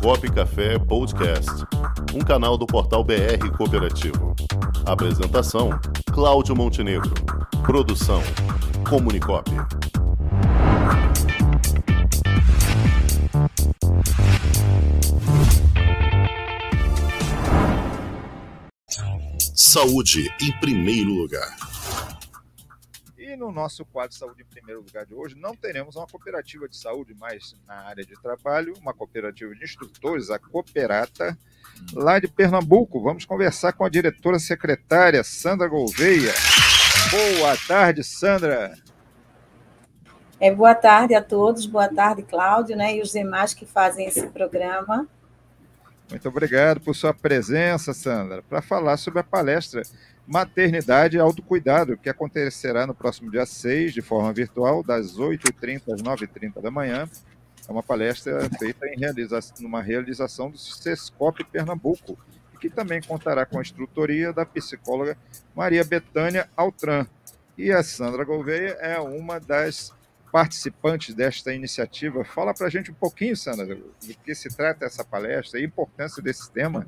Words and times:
Comunicop 0.00 0.30
Café 0.32 0.78
Podcast, 0.78 1.50
um 2.14 2.20
canal 2.20 2.56
do 2.56 2.66
portal 2.66 3.04
BR 3.04 3.50
Cooperativo. 3.56 4.34
Apresentação: 4.86 5.70
Cláudio 6.12 6.56
Montenegro. 6.56 7.12
Produção: 7.62 8.22
Comunicop. 8.88 9.50
Saúde 19.54 20.32
em 20.40 20.52
primeiro 20.60 21.12
lugar. 21.14 21.71
No 23.42 23.50
nosso 23.50 23.84
quadro 23.84 24.14
Saúde 24.14 24.42
em 24.42 24.44
Primeiro 24.44 24.82
Lugar 24.82 25.04
de 25.04 25.12
hoje, 25.12 25.34
não 25.34 25.56
teremos 25.56 25.96
uma 25.96 26.06
cooperativa 26.06 26.68
de 26.68 26.76
saúde, 26.76 27.12
mas 27.18 27.56
na 27.66 27.74
área 27.74 28.06
de 28.06 28.14
trabalho, 28.22 28.72
uma 28.80 28.94
cooperativa 28.94 29.52
de 29.52 29.64
instrutores, 29.64 30.30
a 30.30 30.38
Cooperata, 30.38 31.36
lá 31.92 32.20
de 32.20 32.28
Pernambuco. 32.28 33.02
Vamos 33.02 33.24
conversar 33.24 33.72
com 33.72 33.84
a 33.84 33.88
diretora 33.88 34.38
secretária, 34.38 35.24
Sandra 35.24 35.66
Gouveia. 35.66 36.32
Boa 37.10 37.56
tarde, 37.66 38.04
Sandra. 38.04 38.76
É, 40.38 40.54
boa 40.54 40.76
tarde 40.76 41.12
a 41.12 41.20
todos, 41.20 41.66
boa 41.66 41.88
tarde, 41.92 42.22
Cláudio, 42.22 42.76
né, 42.76 42.94
e 42.94 43.02
os 43.02 43.10
demais 43.10 43.52
que 43.52 43.66
fazem 43.66 44.06
esse 44.06 44.24
programa. 44.28 45.08
Muito 46.08 46.28
obrigado 46.28 46.80
por 46.80 46.94
sua 46.94 47.12
presença, 47.12 47.92
Sandra, 47.92 48.40
para 48.42 48.62
falar 48.62 48.96
sobre 48.98 49.18
a 49.18 49.24
palestra 49.24 49.82
Maternidade 50.26 51.16
e 51.16 51.20
Autocuidado, 51.20 51.96
que 51.96 52.08
acontecerá 52.08 52.86
no 52.86 52.94
próximo 52.94 53.30
dia 53.30 53.44
6, 53.44 53.92
de 53.92 54.00
forma 54.00 54.32
virtual, 54.32 54.82
das 54.82 55.16
8h30 55.16 55.92
às 55.92 56.02
9h30 56.02 56.60
da 56.60 56.70
manhã. 56.70 57.08
É 57.68 57.72
uma 57.72 57.82
palestra 57.82 58.48
feita 58.58 58.86
em 58.86 58.98
realiza 58.98 59.38
numa 59.60 59.82
realização 59.82 60.50
do 60.50 60.58
Sescop 60.58 61.44
Pernambuco, 61.44 62.18
que 62.60 62.70
também 62.70 63.00
contará 63.02 63.44
com 63.44 63.58
a 63.58 63.62
instrutoria 63.62 64.32
da 64.32 64.46
psicóloga 64.46 65.16
Maria 65.54 65.84
Betânia 65.84 66.48
Altran. 66.56 67.06
E 67.58 67.72
a 67.72 67.82
Sandra 67.82 68.24
Gouveia 68.24 68.78
é 68.80 68.98
uma 69.00 69.38
das 69.40 69.92
participantes 70.30 71.14
desta 71.14 71.52
iniciativa. 71.52 72.24
Fala 72.24 72.54
para 72.54 72.68
a 72.68 72.70
gente 72.70 72.90
um 72.90 72.94
pouquinho, 72.94 73.36
Sandra, 73.36 73.66
do 73.74 73.84
que 74.24 74.34
se 74.34 74.48
trata 74.48 74.86
essa 74.86 75.04
palestra 75.04 75.60
e 75.60 75.62
a 75.62 75.66
importância 75.66 76.22
desse 76.22 76.50
tema. 76.50 76.86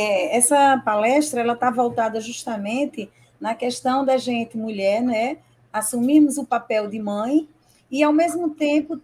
É, 0.00 0.34
essa 0.34 0.80
palestra 0.82 1.42
ela 1.42 1.52
está 1.52 1.70
voltada 1.70 2.22
justamente 2.22 3.10
na 3.38 3.54
questão 3.54 4.02
da 4.02 4.16
gente, 4.16 4.56
mulher, 4.56 5.02
né, 5.02 5.36
assumirmos 5.70 6.38
o 6.38 6.46
papel 6.46 6.88
de 6.88 6.98
mãe 6.98 7.46
e, 7.90 8.02
ao 8.02 8.10
mesmo 8.10 8.48
tempo, 8.48 8.98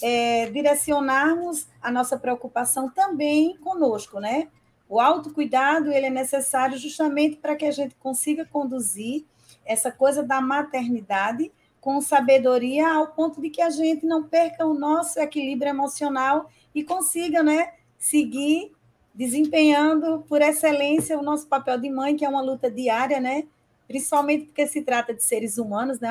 é, 0.00 0.48
direcionarmos 0.50 1.66
a 1.82 1.90
nossa 1.90 2.16
preocupação 2.16 2.88
também 2.88 3.56
conosco, 3.56 4.20
né? 4.20 4.46
O 4.88 5.00
autocuidado 5.00 5.90
ele 5.90 6.06
é 6.06 6.10
necessário 6.10 6.78
justamente 6.78 7.38
para 7.38 7.56
que 7.56 7.64
a 7.64 7.72
gente 7.72 7.96
consiga 7.96 8.44
conduzir 8.44 9.24
essa 9.64 9.90
coisa 9.90 10.22
da 10.22 10.40
maternidade 10.40 11.50
com 11.80 12.00
sabedoria 12.00 12.88
ao 12.88 13.08
ponto 13.08 13.40
de 13.40 13.50
que 13.50 13.60
a 13.60 13.70
gente 13.70 14.06
não 14.06 14.22
perca 14.22 14.64
o 14.64 14.74
nosso 14.74 15.18
equilíbrio 15.18 15.70
emocional 15.70 16.48
e 16.72 16.84
consiga, 16.84 17.42
né, 17.42 17.72
seguir 17.98 18.75
desempenhando 19.16 20.24
por 20.28 20.42
excelência 20.42 21.18
o 21.18 21.22
nosso 21.22 21.46
papel 21.48 21.78
de 21.78 21.90
mãe, 21.90 22.14
que 22.16 22.24
é 22.24 22.28
uma 22.28 22.42
luta 22.42 22.70
diária, 22.70 23.18
né? 23.18 23.44
Principalmente 23.88 24.46
porque 24.46 24.66
se 24.66 24.82
trata 24.82 25.14
de 25.14 25.24
seres 25.24 25.58
humanos, 25.58 25.98
né? 25.98 26.08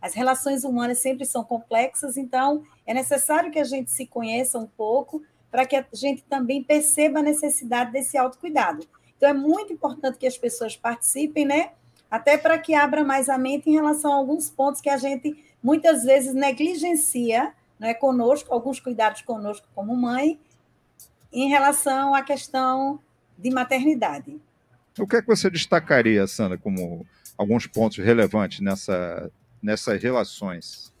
As 0.00 0.14
relações 0.14 0.64
humanas 0.64 1.00
sempre 1.00 1.26
são 1.26 1.42
complexas, 1.42 2.16
então 2.16 2.62
é 2.86 2.94
necessário 2.94 3.50
que 3.50 3.58
a 3.58 3.64
gente 3.64 3.90
se 3.90 4.06
conheça 4.06 4.58
um 4.58 4.66
pouco 4.66 5.22
para 5.50 5.66
que 5.66 5.74
a 5.74 5.84
gente 5.92 6.22
também 6.22 6.62
perceba 6.62 7.18
a 7.18 7.22
necessidade 7.22 7.90
desse 7.90 8.16
autocuidado. 8.16 8.86
Então 9.16 9.28
é 9.28 9.34
muito 9.34 9.72
importante 9.72 10.18
que 10.18 10.26
as 10.26 10.38
pessoas 10.38 10.76
participem, 10.76 11.44
né? 11.44 11.72
até 12.10 12.38
para 12.38 12.58
que 12.58 12.74
abra 12.74 13.04
mais 13.04 13.28
a 13.28 13.36
mente 13.36 13.68
em 13.68 13.74
relação 13.74 14.12
a 14.12 14.16
alguns 14.16 14.48
pontos 14.48 14.80
que 14.80 14.88
a 14.88 14.96
gente 14.96 15.44
muitas 15.62 16.04
vezes 16.04 16.34
negligencia 16.34 17.52
né, 17.78 17.94
conosco, 17.94 18.52
alguns 18.52 18.80
cuidados 18.80 19.22
conosco 19.22 19.66
como 19.74 19.94
mãe, 19.96 20.38
em 21.32 21.48
relação 21.48 22.14
à 22.14 22.22
questão 22.22 23.00
de 23.36 23.50
maternidade. 23.50 24.40
O 24.98 25.06
que 25.06 25.16
é 25.16 25.20
que 25.20 25.28
você 25.28 25.48
destacaria, 25.48 26.26
Sandra, 26.26 26.58
como 26.58 27.06
alguns 27.36 27.66
pontos 27.66 27.98
relevantes 27.98 28.60
nessa, 28.60 29.30
nessas 29.62 30.02
relações? 30.02 30.92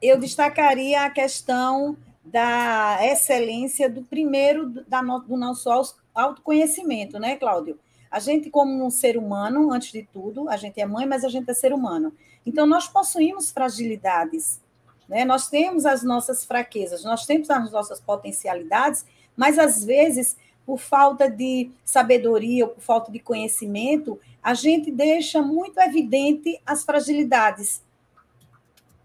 Eu 0.00 0.18
destacaria 0.18 1.02
a 1.02 1.10
questão 1.10 1.96
da 2.24 2.98
excelência 3.02 3.90
do 3.90 4.02
primeiro 4.02 4.70
da, 4.86 5.02
do 5.02 5.36
nosso 5.36 5.68
autoconhecimento, 6.14 7.18
né, 7.18 7.36
Cláudio? 7.36 7.78
A 8.10 8.18
gente, 8.18 8.50
como 8.50 8.84
um 8.84 8.90
ser 8.90 9.16
humano, 9.16 9.72
antes 9.72 9.92
de 9.92 10.02
tudo, 10.02 10.48
a 10.48 10.56
gente 10.56 10.80
é 10.80 10.86
mãe, 10.86 11.06
mas 11.06 11.24
a 11.24 11.28
gente 11.28 11.48
é 11.48 11.54
ser 11.54 11.72
humano. 11.72 12.12
Então, 12.44 12.66
nós 12.66 12.88
possuímos 12.88 13.50
fragilidades, 13.50 14.60
né? 15.08 15.24
nós 15.24 15.48
temos 15.48 15.86
as 15.86 16.02
nossas 16.02 16.44
fraquezas, 16.44 17.04
nós 17.04 17.24
temos 17.24 17.48
as 17.50 17.70
nossas 17.70 18.00
potencialidades, 18.00 19.04
mas 19.36 19.58
às 19.58 19.84
vezes, 19.84 20.36
por 20.66 20.78
falta 20.78 21.28
de 21.28 21.70
sabedoria 21.84 22.64
ou 22.64 22.70
por 22.70 22.80
falta 22.80 23.10
de 23.10 23.18
conhecimento, 23.18 24.18
a 24.42 24.54
gente 24.54 24.90
deixa 24.90 25.42
muito 25.42 25.78
evidente 25.80 26.60
as 26.64 26.84
fragilidades. 26.84 27.82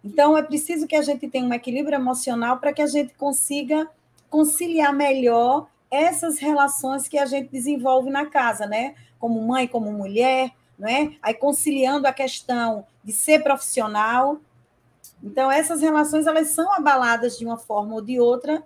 Então, 0.03 0.37
é 0.37 0.43
preciso 0.43 0.85
que 0.85 0.95
a 0.95 1.01
gente 1.01 1.27
tenha 1.27 1.45
um 1.45 1.53
equilíbrio 1.53 1.95
emocional 1.95 2.59
para 2.59 2.71
que 2.71 2.81
a 2.81 2.87
gente 2.87 3.15
consiga 3.15 3.89
conciliar 4.29 4.93
melhor 4.93 5.67
essas 5.89 6.37
relações 6.37 7.07
que 7.07 7.17
a 7.17 7.25
gente 7.25 7.49
desenvolve 7.49 8.09
na 8.09 8.27
casa, 8.27 8.67
né? 8.67 8.93
Como 9.17 9.41
mãe, 9.41 9.67
como 9.67 9.91
mulher, 9.91 10.51
não 10.77 10.87
é? 10.87 11.15
Aí 11.21 11.33
conciliando 11.33 12.07
a 12.07 12.13
questão 12.13 12.85
de 13.03 13.13
ser 13.13 13.41
profissional. 13.41 14.39
Então, 15.23 15.51
essas 15.51 15.81
relações 15.81 16.27
elas 16.27 16.49
são 16.49 16.71
abaladas 16.73 17.37
de 17.37 17.45
uma 17.45 17.57
forma 17.57 17.95
ou 17.95 18.01
de 18.01 18.19
outra 18.19 18.63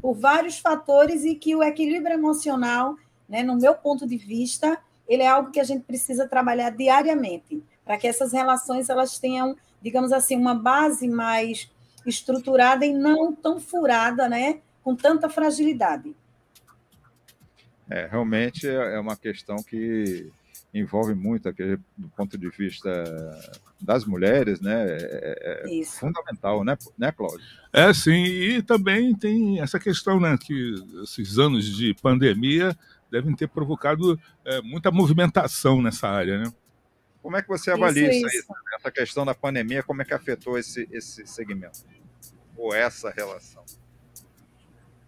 por 0.00 0.14
vários 0.14 0.58
fatores 0.58 1.24
e 1.24 1.34
que 1.34 1.54
o 1.54 1.62
equilíbrio 1.62 2.14
emocional, 2.14 2.96
né, 3.28 3.42
no 3.42 3.56
meu 3.56 3.74
ponto 3.74 4.06
de 4.06 4.16
vista, 4.16 4.78
ele 5.08 5.22
é 5.22 5.28
algo 5.28 5.50
que 5.50 5.60
a 5.60 5.64
gente 5.64 5.82
precisa 5.82 6.28
trabalhar 6.28 6.70
diariamente, 6.70 7.62
para 7.84 7.98
que 7.98 8.06
essas 8.06 8.32
relações 8.32 8.88
elas 8.88 9.18
tenham, 9.18 9.56
digamos 9.82 10.12
assim, 10.12 10.36
uma 10.36 10.54
base 10.54 11.08
mais 11.08 11.70
estruturada 12.06 12.86
e 12.86 12.92
não 12.92 13.34
tão 13.34 13.60
furada, 13.60 14.28
né, 14.28 14.60
com 14.82 14.94
tanta 14.94 15.28
fragilidade. 15.28 16.14
É, 17.90 18.06
realmente 18.06 18.68
é, 18.68 18.94
é 18.94 19.00
uma 19.00 19.16
questão 19.16 19.56
que 19.56 20.30
envolve 20.72 21.14
muito 21.14 21.48
aqui, 21.48 21.76
do 21.96 22.08
ponto 22.10 22.38
de 22.38 22.48
vista 22.48 22.90
das 23.80 24.04
mulheres, 24.04 24.60
né? 24.60 24.86
É, 24.88 25.62
é 25.66 25.84
fundamental, 25.84 26.64
né, 26.64 26.76
né, 26.96 27.10
Cláudio? 27.12 27.44
É, 27.72 27.92
sim, 27.92 28.24
e 28.24 28.62
também 28.62 29.14
tem 29.14 29.60
essa 29.60 29.78
questão, 29.78 30.20
né, 30.20 30.36
que 30.40 30.74
esses 31.02 31.38
anos 31.38 31.64
de 31.64 31.94
pandemia 31.94 32.76
devem 33.10 33.34
ter 33.34 33.48
provocado 33.48 34.18
é, 34.44 34.60
muita 34.62 34.90
movimentação 34.90 35.82
nessa 35.82 36.08
área, 36.08 36.38
né? 36.38 36.52
Como 37.22 37.36
é 37.36 37.42
que 37.42 37.48
você 37.48 37.70
avalia 37.70 38.10
isso, 38.10 38.26
isso 38.26 38.52
aí, 38.52 38.76
essa 38.78 38.90
questão 38.90 39.26
da 39.26 39.34
pandemia, 39.34 39.82
como 39.82 40.00
é 40.00 40.04
que 40.04 40.14
afetou 40.14 40.56
esse, 40.56 40.88
esse 40.90 41.26
segmento? 41.26 41.80
Ou 42.56 42.74
essa 42.74 43.10
relação? 43.10 43.64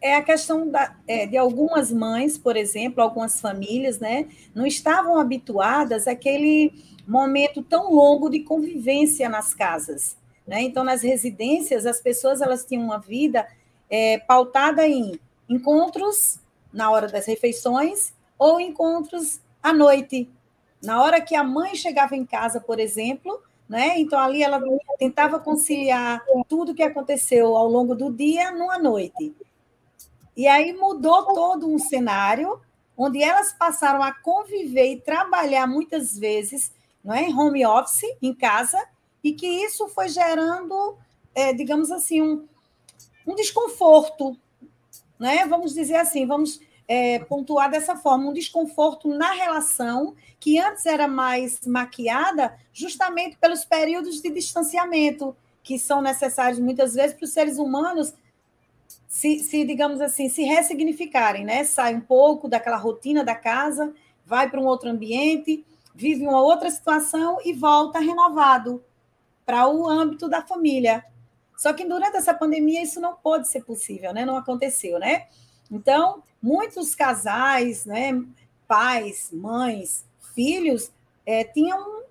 É 0.02 0.16
a 0.16 0.22
questão 0.22 0.68
da, 0.68 0.96
é, 1.06 1.26
de 1.26 1.36
algumas 1.36 1.92
mães, 1.92 2.36
por 2.36 2.56
exemplo, 2.56 3.00
algumas 3.00 3.40
famílias, 3.40 4.00
né, 4.00 4.28
não 4.52 4.66
estavam 4.66 5.16
habituadas 5.16 6.08
àquele 6.08 6.72
momento 7.06 7.62
tão 7.62 7.92
longo 7.94 8.28
de 8.28 8.40
convivência 8.40 9.28
nas 9.28 9.54
casas. 9.54 10.16
Né? 10.46 10.62
Então, 10.62 10.82
nas 10.82 11.02
residências, 11.02 11.86
as 11.86 12.00
pessoas 12.00 12.40
elas 12.40 12.64
tinham 12.64 12.84
uma 12.84 12.98
vida 12.98 13.46
é, 13.88 14.18
pautada 14.18 14.86
em 14.86 15.18
encontros 15.48 16.40
na 16.72 16.90
hora 16.90 17.06
das 17.06 17.26
refeições 17.26 18.12
ou 18.38 18.60
encontros 18.60 19.40
à 19.62 19.72
noite. 19.72 20.28
Na 20.82 21.00
hora 21.00 21.20
que 21.20 21.36
a 21.36 21.44
mãe 21.44 21.76
chegava 21.76 22.16
em 22.16 22.26
casa, 22.26 22.60
por 22.60 22.80
exemplo, 22.80 23.40
né? 23.68 23.98
Então 24.00 24.18
ali 24.18 24.42
ela 24.42 24.60
tentava 24.98 25.38
conciliar 25.38 26.24
tudo 26.48 26.74
que 26.74 26.82
aconteceu 26.82 27.56
ao 27.56 27.68
longo 27.68 27.94
do 27.94 28.12
dia 28.12 28.50
numa 28.50 28.78
noite. 28.78 29.32
E 30.36 30.46
aí 30.46 30.72
mudou 30.72 31.26
todo 31.34 31.72
um 31.72 31.78
cenário 31.78 32.60
onde 32.96 33.22
elas 33.22 33.52
passaram 33.52 34.02
a 34.02 34.12
conviver 34.12 34.92
e 34.92 35.00
trabalhar 35.00 35.66
muitas 35.66 36.16
vezes 36.16 36.72
não 37.02 37.14
é, 37.14 37.22
em 37.22 37.36
home 37.36 37.66
office, 37.66 38.04
em 38.20 38.32
casa, 38.32 38.78
e 39.24 39.32
que 39.32 39.46
isso 39.46 39.88
foi 39.88 40.08
gerando, 40.08 40.96
é, 41.34 41.52
digamos 41.52 41.90
assim, 41.90 42.22
um, 42.22 42.46
um 43.26 43.34
desconforto, 43.34 44.36
né? 45.18 45.44
vamos 45.46 45.74
dizer 45.74 45.96
assim, 45.96 46.26
vamos 46.26 46.60
é, 46.86 47.18
pontuar 47.20 47.70
dessa 47.70 47.96
forma, 47.96 48.28
um 48.28 48.32
desconforto 48.32 49.08
na 49.08 49.32
relação 49.32 50.14
que 50.38 50.58
antes 50.58 50.86
era 50.86 51.06
mais 51.08 51.60
maquiada 51.66 52.56
justamente 52.72 53.36
pelos 53.36 53.64
períodos 53.64 54.20
de 54.20 54.30
distanciamento 54.30 55.36
que 55.62 55.78
são 55.78 56.02
necessários 56.02 56.58
muitas 56.58 56.94
vezes 56.94 57.16
para 57.16 57.24
os 57.24 57.32
seres 57.32 57.58
humanos 57.58 58.14
se, 59.12 59.40
se, 59.40 59.62
digamos 59.66 60.00
assim, 60.00 60.30
se 60.30 60.42
ressignificarem, 60.42 61.44
né? 61.44 61.64
Sai 61.64 61.94
um 61.94 62.00
pouco 62.00 62.48
daquela 62.48 62.78
rotina 62.78 63.22
da 63.22 63.34
casa, 63.34 63.92
vai 64.24 64.48
para 64.48 64.58
um 64.58 64.64
outro 64.64 64.88
ambiente, 64.88 65.66
vive 65.94 66.26
uma 66.26 66.40
outra 66.40 66.70
situação 66.70 67.36
e 67.44 67.52
volta 67.52 67.98
renovado 67.98 68.82
para 69.44 69.68
o 69.68 69.86
âmbito 69.86 70.30
da 70.30 70.40
família. 70.40 71.04
Só 71.58 71.74
que 71.74 71.84
durante 71.84 72.16
essa 72.16 72.32
pandemia 72.32 72.82
isso 72.82 73.02
não 73.02 73.14
pôde 73.14 73.48
ser 73.48 73.62
possível, 73.66 74.14
né? 74.14 74.24
Não 74.24 74.34
aconteceu, 74.34 74.98
né? 74.98 75.26
Então, 75.70 76.22
muitos 76.40 76.94
casais, 76.94 77.84
né, 77.84 78.18
pais, 78.66 79.28
mães, 79.30 80.06
filhos, 80.34 80.90
é, 81.26 81.44
tinham 81.44 82.02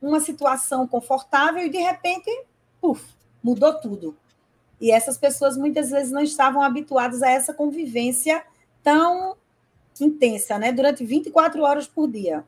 uma 0.00 0.20
situação 0.20 0.88
confortável 0.88 1.66
e 1.66 1.68
de 1.68 1.78
repente, 1.78 2.30
puf, 2.80 3.04
mudou 3.42 3.78
tudo. 3.78 4.16
E 4.80 4.90
essas 4.90 5.18
pessoas 5.18 5.56
muitas 5.56 5.90
vezes 5.90 6.10
não 6.10 6.22
estavam 6.22 6.62
habituadas 6.62 7.22
a 7.22 7.30
essa 7.30 7.52
convivência 7.52 8.42
tão 8.82 9.36
intensa, 10.00 10.58
né? 10.58 10.72
Durante 10.72 11.04
24 11.04 11.62
horas 11.62 11.86
por 11.86 12.10
dia. 12.10 12.44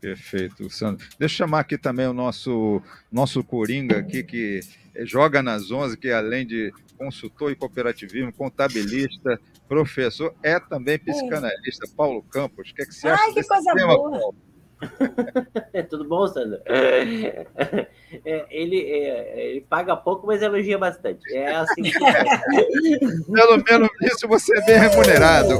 Perfeito, 0.00 0.70
Sandro. 0.70 1.04
Deixa 1.18 1.34
eu 1.34 1.46
chamar 1.46 1.60
aqui 1.60 1.76
também 1.76 2.06
o 2.06 2.12
nosso, 2.12 2.80
nosso 3.10 3.42
Coringa 3.42 3.98
aqui, 3.98 4.22
que 4.22 4.60
joga 5.00 5.42
nas 5.42 5.70
11, 5.70 5.96
que 5.96 6.10
além 6.10 6.46
de 6.46 6.72
consultor 6.96 7.50
e 7.50 7.56
cooperativismo, 7.56 8.32
contabilista, 8.32 9.40
professor, 9.68 10.34
é 10.42 10.60
também 10.60 10.98
psicanalista. 10.98 11.86
É. 11.86 11.96
Paulo 11.96 12.22
Campos, 12.22 12.70
o 12.70 12.74
que, 12.74 12.82
é 12.82 12.86
que 12.86 12.94
você 12.94 13.08
acha 13.08 13.22
Ai, 13.22 13.32
que 13.32 13.42
coisa 13.44 13.74
tema, 13.74 13.96
boa. 13.96 14.10
Paulo? 14.10 14.34
Tudo 15.90 16.04
bom, 16.04 16.26
Sandra? 16.26 16.62
É, 18.24 18.46
ele, 18.48 18.80
é, 18.90 19.50
ele 19.50 19.60
paga 19.60 19.94
pouco, 19.94 20.26
mas 20.26 20.40
elogia 20.40 20.78
bastante. 20.78 21.30
É 21.30 21.54
assim 21.56 21.82
que... 21.82 21.92
Pelo 23.30 23.62
menos 23.62 23.90
isso 24.00 24.26
você 24.26 24.56
é 24.56 24.64
bem 24.64 24.78
remunerado. 24.78 25.58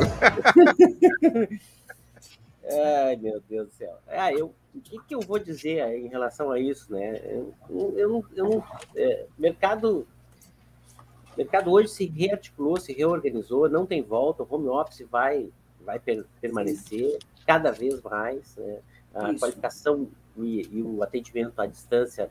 Ai, 3.07 3.17
meu 3.17 3.43
Deus 3.47 3.69
do 3.69 3.75
céu. 3.75 3.99
Ah, 4.09 4.33
eu, 4.33 4.55
o 4.75 4.81
que, 4.81 4.99
que 5.07 5.15
eu 5.15 5.21
vou 5.21 5.39
dizer 5.39 5.87
em 5.95 6.09
relação 6.09 6.51
a 6.51 6.59
isso, 6.59 6.91
né? 6.91 7.21
Eu, 7.25 7.55
eu, 7.99 8.25
eu 8.35 8.65
é, 8.97 9.27
mercado, 9.39 10.07
mercado 11.37 11.71
hoje 11.71 11.89
se 11.89 12.07
rearticulou, 12.07 12.79
se 12.79 12.95
reorganizou, 12.95 13.69
não 13.69 13.85
tem 13.85 14.03
volta, 14.03 14.43
o 14.43 14.47
home 14.49 14.69
office 14.69 15.07
vai, 15.11 15.51
vai 15.81 15.99
per, 15.99 16.25
permanecer 16.41 17.19
cada 17.47 17.71
vez 17.71 18.01
mais, 18.03 18.57
né? 18.57 18.79
A 19.15 19.31
isso. 19.31 19.41
qualificação 19.41 20.09
e, 20.37 20.69
e, 20.73 20.83
o 20.83 21.03
atendimento 21.03 21.61
à 21.61 21.67
distância 21.67 22.31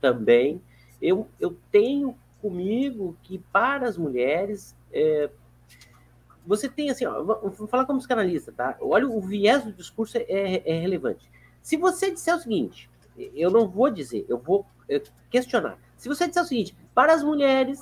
também. 0.00 0.60
Eu, 1.00 1.28
eu 1.38 1.56
tenho 1.70 2.16
comigo 2.40 3.16
que 3.22 3.38
para 3.52 3.86
as 3.88 3.98
mulheres 3.98 4.74
é, 4.92 5.30
você 6.46 6.68
tem 6.68 6.90
assim, 6.90 7.04
ó, 7.04 7.22
vou 7.22 7.66
falar 7.66 7.84
como 7.84 7.98
psicanalista, 7.98 8.52
tá? 8.52 8.76
Olha, 8.80 9.08
o 9.08 9.20
viés 9.20 9.64
do 9.64 9.72
discurso 9.72 10.16
é, 10.16 10.62
é, 10.64 10.78
relevante. 10.78 11.28
Se 11.60 11.76
você 11.76 12.10
disser 12.10 12.36
o 12.36 12.38
seguinte, 12.38 12.88
eu 13.34 13.50
não 13.50 13.68
vou 13.68 13.90
dizer, 13.90 14.24
eu 14.28 14.38
vou 14.38 14.64
questionar. 15.28 15.78
Se 15.96 16.08
você 16.08 16.28
disser 16.28 16.42
o 16.42 16.46
seguinte, 16.46 16.76
para 16.94 17.12
as 17.12 17.24
mulheres, 17.24 17.80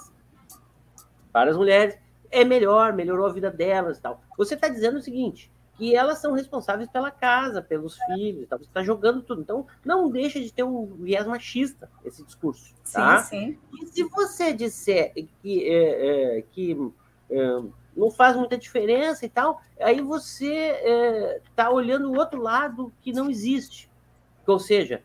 para 1.30 1.50
as 1.50 1.56
mulheres 1.56 1.98
é 2.30 2.44
melhor, 2.44 2.94
melhorou 2.94 3.26
a 3.26 3.32
vida 3.32 3.50
delas 3.50 3.98
e 3.98 4.00
tal. 4.00 4.22
Você 4.38 4.54
está 4.54 4.68
dizendo 4.68 4.98
o 4.98 5.02
seguinte, 5.02 5.50
que 5.76 5.94
elas 5.94 6.18
são 6.18 6.32
responsáveis 6.32 6.88
pela 6.88 7.10
casa, 7.10 7.60
pelos 7.60 7.96
filhos, 8.06 8.46
tal. 8.48 8.58
você 8.58 8.64
está 8.64 8.82
jogando 8.82 9.22
tudo. 9.22 9.40
Então, 9.40 9.66
não 9.84 10.08
deixa 10.08 10.40
de 10.40 10.52
ter 10.52 10.62
um 10.62 10.86
viés 10.86 11.26
machista 11.26 11.90
esse 12.04 12.22
discurso, 12.22 12.74
tá? 12.92 13.18
Sim, 13.18 13.58
sim. 13.72 13.82
E 13.82 13.86
se 13.86 14.04
você 14.04 14.52
disser 14.52 15.12
que, 15.42 15.68
é, 15.68 16.38
é, 16.38 16.42
que 16.52 16.76
é, 17.30 17.62
não 17.96 18.10
faz 18.10 18.36
muita 18.36 18.56
diferença 18.56 19.26
e 19.26 19.28
tal, 19.28 19.60
aí 19.80 20.00
você 20.00 21.40
está 21.44 21.64
é, 21.64 21.68
olhando 21.68 22.10
o 22.10 22.16
outro 22.16 22.40
lado 22.40 22.92
que 23.02 23.12
não 23.12 23.28
existe. 23.28 23.90
Ou 24.46 24.60
seja, 24.60 25.02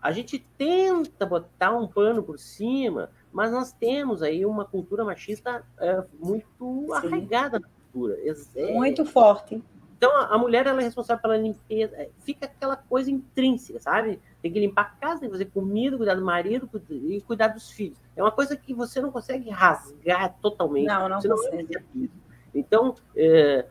a 0.00 0.10
gente 0.12 0.44
tenta 0.58 1.24
botar 1.24 1.72
um 1.72 1.86
pano 1.86 2.22
por 2.22 2.38
cima, 2.38 3.10
mas 3.32 3.50
nós 3.50 3.72
temos 3.72 4.22
aí 4.22 4.44
uma 4.44 4.64
cultura 4.64 5.04
machista 5.04 5.64
é, 5.78 6.04
muito 6.18 6.46
Sim. 6.58 6.92
arraigada 6.92 7.58
na 7.60 7.68
cultura. 7.68 8.18
É, 8.56 8.72
muito 8.74 9.06
forte. 9.06 9.62
Então, 10.02 10.16
a 10.16 10.36
mulher 10.36 10.66
ela 10.66 10.80
é 10.80 10.84
responsável 10.84 11.22
pela 11.22 11.36
limpeza, 11.36 11.94
é, 11.94 12.10
fica 12.24 12.46
aquela 12.46 12.74
coisa 12.74 13.08
intrínseca, 13.08 13.78
sabe? 13.78 14.18
Tem 14.42 14.52
que 14.52 14.58
limpar 14.58 14.82
a 14.82 15.00
casa, 15.00 15.20
tem 15.20 15.28
que 15.28 15.34
fazer 15.34 15.44
comida, 15.44 15.96
cuidar 15.96 16.16
do 16.16 16.24
marido 16.24 16.68
e 16.90 17.20
cuidar 17.20 17.46
dos 17.46 17.70
filhos. 17.70 17.96
É 18.16 18.20
uma 18.20 18.32
coisa 18.32 18.56
que 18.56 18.74
você 18.74 19.00
não 19.00 19.12
consegue 19.12 19.48
rasgar 19.48 20.34
totalmente. 20.42 20.88
Não, 20.88 21.08
não 21.08 21.20
você 21.20 21.28
consegue. 21.28 21.78
Não 21.94 22.08
então, 22.52 22.96
é, 23.14 23.64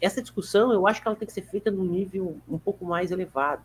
essa 0.00 0.22
discussão 0.22 0.72
eu 0.72 0.86
acho 0.86 1.02
que 1.02 1.08
ela 1.08 1.16
tem 1.16 1.26
que 1.26 1.34
ser 1.34 1.42
feita 1.42 1.72
num 1.72 1.84
nível 1.84 2.38
um 2.48 2.56
pouco 2.56 2.84
mais 2.84 3.10
elevado. 3.10 3.62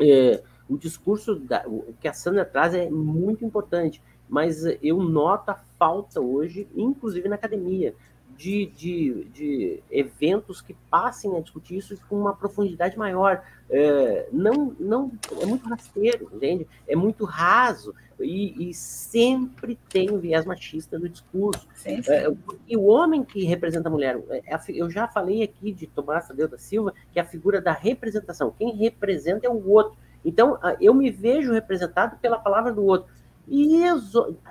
É, 0.00 0.42
o 0.68 0.76
discurso 0.76 1.36
da, 1.36 1.62
o 1.64 1.94
que 2.00 2.08
a 2.08 2.12
Sandra 2.12 2.44
traz 2.44 2.74
é 2.74 2.90
muito 2.90 3.44
importante, 3.44 4.02
mas 4.28 4.64
eu 4.82 5.00
noto 5.00 5.52
a 5.52 5.54
falta 5.78 6.20
hoje, 6.20 6.68
inclusive 6.74 7.28
na 7.28 7.36
academia, 7.36 7.94
de, 8.38 8.66
de, 8.66 9.24
de 9.34 9.82
eventos 9.90 10.62
que 10.62 10.72
passem 10.88 11.36
a 11.36 11.40
discutir 11.40 11.76
isso 11.76 11.98
com 12.08 12.20
uma 12.20 12.36
profundidade 12.36 12.96
maior. 12.96 13.42
É, 13.68 14.28
não, 14.32 14.76
não 14.78 15.10
é 15.42 15.44
muito 15.44 15.68
rasteiro, 15.68 16.30
entende? 16.32 16.64
É 16.86 16.94
muito 16.94 17.24
raso 17.24 17.92
e, 18.20 18.70
e 18.70 18.72
sempre 18.72 19.76
tem 19.88 20.10
o 20.12 20.18
viés 20.18 20.46
machista 20.46 20.96
no 21.00 21.08
discurso. 21.08 21.66
É, 21.84 22.32
e 22.68 22.76
o 22.76 22.84
homem 22.84 23.24
que 23.24 23.44
representa 23.44 23.88
a 23.88 23.92
mulher, 23.92 24.22
é, 24.30 24.54
é 24.54 24.60
eu 24.68 24.88
já 24.88 25.08
falei 25.08 25.42
aqui 25.42 25.72
de 25.72 25.88
Tomás 25.88 26.28
Tadeu 26.28 26.46
da 26.46 26.58
Silva, 26.58 26.94
que 27.12 27.18
é 27.18 27.22
a 27.22 27.26
figura 27.26 27.60
da 27.60 27.72
representação. 27.72 28.54
Quem 28.56 28.76
representa 28.76 29.48
é 29.48 29.50
o 29.50 29.68
outro. 29.68 29.98
Então, 30.24 30.58
eu 30.80 30.94
me 30.94 31.10
vejo 31.10 31.52
representado 31.52 32.18
pela 32.18 32.38
palavra 32.38 32.72
do 32.72 32.84
outro. 32.84 33.10
E 33.50 33.82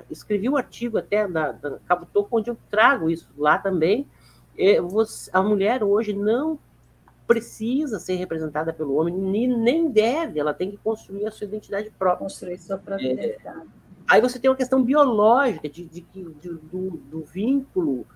escrevi 0.10 0.50
um 0.50 0.58
artigo 0.58 0.98
até 0.98 1.28
na, 1.28 1.54
na 1.54 1.78
Cabo 1.88 2.08
Toco, 2.12 2.38
onde 2.38 2.50
eu 2.50 2.58
trago 2.70 3.10
isso 3.10 3.30
lá 3.38 3.58
também. 3.58 4.08
É, 4.58 4.82
você, 4.82 5.30
a 5.32 5.42
mulher 5.42 5.84
hoje 5.84 6.14
não 6.14 6.58
precisa 7.28 8.00
ser 8.00 8.16
representada 8.16 8.74
pelo 8.74 8.96
homem, 8.96 9.14
nem, 9.14 9.48
nem 9.48 9.92
deve, 9.92 10.40
ela 10.40 10.54
tem 10.54 10.72
que 10.72 10.78
construir 10.78 11.28
a 11.28 11.32
sua 11.32 11.46
identidade 11.46 11.92
própria. 11.92 12.24
Construir 12.24 12.58
sua 12.58 12.78
própria 12.78 13.08
é, 13.08 13.14
identidade. 13.14 13.68
Aí 14.08 14.22
você 14.22 14.40
tem 14.40 14.50
uma 14.50 14.56
questão 14.56 14.82
biológica 14.82 15.68
de, 15.68 15.84
de, 15.84 16.02
de 16.02 16.24
do, 16.24 16.90
do, 16.92 17.22
vínculo 17.26 18.08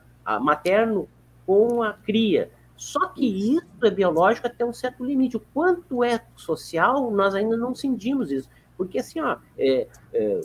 materno 0.42 1.08
com 1.46 1.84
a 1.84 1.94
cria. 1.94 2.50
Só 2.78 3.08
que 3.10 3.56
isso 3.56 3.68
é 3.84 3.92
biológico 3.92 4.48
até 4.48 4.66
um 4.66 4.74
certo 4.74 5.04
limite. 5.04 5.38
O 5.38 5.44
quanto 5.54 6.04
é 6.04 6.22
social, 6.36 7.12
nós 7.12 7.36
ainda 7.36 7.58
não 7.58 7.76
sentimos 7.76 8.32
isso. 8.32 8.50
Porque, 8.78 9.00
assim, 9.00 9.20
ó, 9.20 9.38
é, 9.58 9.88
é, 10.14 10.42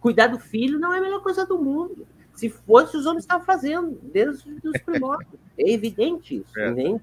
cuidar 0.00 0.28
do 0.28 0.38
filho 0.38 0.78
não 0.78 0.92
é 0.92 0.98
a 0.98 1.02
melhor 1.02 1.22
coisa 1.22 1.46
do 1.46 1.58
mundo. 1.58 2.06
Se 2.34 2.48
fosse, 2.48 2.96
os 2.96 3.06
homens 3.06 3.24
estavam 3.24 3.44
fazendo, 3.44 3.98
desde 4.02 4.50
os 4.64 4.80
primórdios. 4.82 5.38
É 5.58 5.70
evidente 5.70 6.36
isso, 6.36 6.58
é. 6.58 6.70
entende? 6.70 7.02